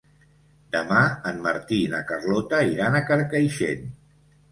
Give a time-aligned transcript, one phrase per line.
[0.75, 1.01] Demà
[1.31, 3.85] en Martí i na Carlota iran a Carcaixent.